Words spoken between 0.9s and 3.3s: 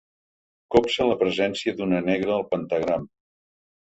la presència d'una negra al pentagrama.